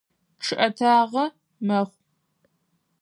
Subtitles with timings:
[0.43, 1.25] Чъыӏэтагъэ
[1.65, 1.99] мэхъу.